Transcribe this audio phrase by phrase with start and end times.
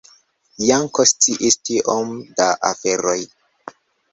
[0.69, 3.17] Janko sciis tiom da aferoj!